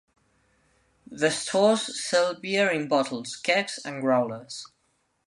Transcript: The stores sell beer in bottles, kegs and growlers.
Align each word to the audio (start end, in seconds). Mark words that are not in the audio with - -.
The 1.05 1.29
stores 1.29 2.01
sell 2.03 2.33
beer 2.33 2.71
in 2.71 2.87
bottles, 2.87 3.35
kegs 3.35 3.77
and 3.85 4.01
growlers. 4.01 4.65